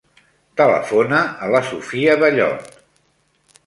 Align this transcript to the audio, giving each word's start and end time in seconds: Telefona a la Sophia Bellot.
Telefona 0.61 1.21
a 1.47 1.51
la 1.57 1.63
Sophia 1.71 2.19
Bellot. 2.25 2.77